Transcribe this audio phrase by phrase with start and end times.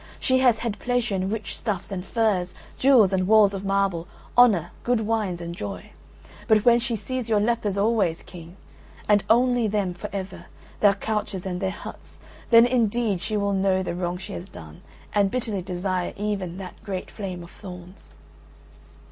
[0.19, 4.71] She has had pleasure in rich stuffs and furs, jewels and walls of marble, honour,
[4.83, 5.91] good wines and joy,
[6.47, 8.57] but when she sees your lepers always, King,
[9.07, 10.45] and only them for ever,
[10.79, 12.17] their couches and their huts,
[12.49, 14.81] then indeed she will know the wrong she has done,
[15.13, 18.09] and bitterly desire even that great flame of thorns."